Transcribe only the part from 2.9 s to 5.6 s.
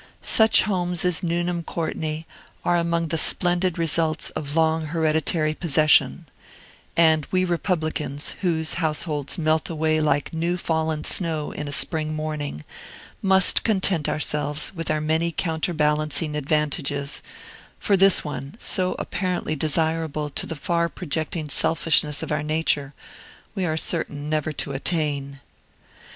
the splendid results of long hereditary